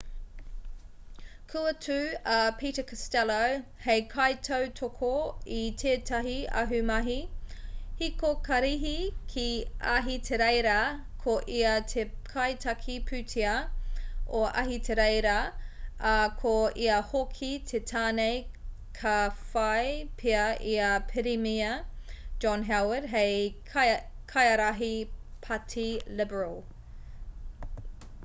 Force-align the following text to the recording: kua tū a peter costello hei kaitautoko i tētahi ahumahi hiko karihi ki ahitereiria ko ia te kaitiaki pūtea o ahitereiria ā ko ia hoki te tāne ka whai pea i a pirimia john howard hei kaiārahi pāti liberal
kua 1.49 1.71
tū 1.87 1.95
a 2.35 2.37
peter 2.61 2.83
costello 2.91 3.35
hei 3.81 3.97
kaitautoko 4.13 5.09
i 5.57 5.59
tētahi 5.81 6.33
ahumahi 6.61 7.17
hiko 7.99 8.31
karihi 8.47 8.93
ki 9.33 9.43
ahitereiria 9.97 10.79
ko 11.25 11.35
ia 11.57 11.73
te 11.93 12.05
kaitiaki 12.31 12.95
pūtea 13.11 13.53
o 14.41 14.43
ahitereiria 14.63 15.37
ā 16.15 16.15
ko 16.41 16.55
ia 16.87 16.97
hoki 17.13 17.51
te 17.73 17.83
tāne 17.93 18.27
ka 19.01 19.15
whai 19.51 19.95
pea 20.23 20.43
i 20.75 20.77
a 20.89 20.91
pirimia 21.13 21.71
john 22.45 22.67
howard 22.73 23.09
hei 23.15 23.39
kaiārahi 24.33 24.93
pāti 25.47 25.89
liberal 26.23 26.61